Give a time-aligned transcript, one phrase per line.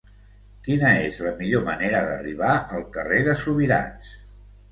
[0.67, 4.09] Quina és la millor manera d'arribar al carrer de Subirats?